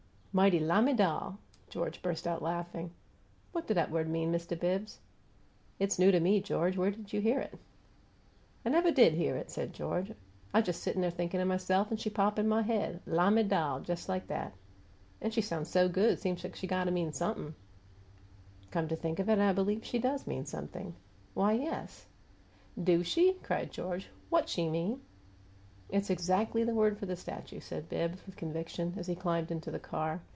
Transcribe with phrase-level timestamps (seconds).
[0.33, 1.39] "Mighty lamiDAL!"
[1.69, 2.91] George, burst out laughing.
[3.51, 5.01] "What DO 'at word mean, Mist' Bibbs?"
[5.77, 6.77] "It's new to me, George.
[6.77, 7.59] Where did you hear it?"
[8.65, 10.13] "I nev' DID hear it!" said George.
[10.53, 14.07] "I uz dess sittin' thinkum to myse'f an' she pop in my head 'lamiDAL,' dess
[14.07, 14.53] like 'at!
[15.19, 17.53] An' she soun' so good, seem like she GOTTA mean somep'm!"
[18.71, 20.95] "Come to think of it, I believe she does mean something.
[21.33, 22.05] Why, yes"
[22.81, 24.07] "Do she?" cried George.
[24.29, 25.01] "WHAT she mean?"
[25.93, 29.71] "It's exactly the word for the statue," said Bibbs, with conviction, as he climbed into
[29.71, 30.21] the car.